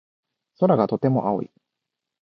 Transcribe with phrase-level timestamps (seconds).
[0.57, 1.51] 空がとても青い。